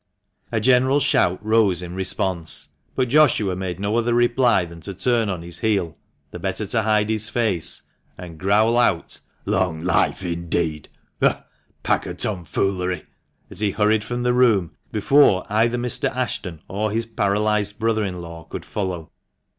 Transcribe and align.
A 0.51 0.59
general 0.59 0.99
shout 0.99 1.45
rose 1.45 1.83
in 1.83 1.93
response, 1.93 2.69
but 2.95 3.07
Joshua 3.07 3.55
made 3.55 3.79
no 3.79 3.97
other 3.97 4.15
reply 4.15 4.65
than 4.65 4.81
to 4.81 4.95
turn 4.95 5.29
on 5.29 5.43
his 5.43 5.59
heel 5.59 5.95
(the 6.31 6.39
better 6.39 6.65
to 6.65 6.81
hide 6.81 7.07
his 7.07 7.29
face), 7.29 7.83
and 8.17 8.39
growl 8.39 8.79
out," 8.79 9.19
Long 9.45 9.83
life, 9.83 10.25
indeed! 10.25 10.89
Ugh! 11.21 11.37
pack 11.83 12.07
of 12.07 12.17
tomfoolery!" 12.17 13.05
as 13.51 13.59
he 13.59 13.69
hurried 13.69 14.03
from 14.03 14.23
the 14.23 14.33
room, 14.33 14.71
before 14.91 15.45
either 15.49 15.77
Mr. 15.77 16.09
Ashton 16.09 16.63
or 16.67 16.89
his 16.89 17.05
paralysed 17.05 17.77
brother 17.77 18.03
in 18.03 18.19
law 18.19 18.45
could 18.45 18.65
follow. 18.65 19.11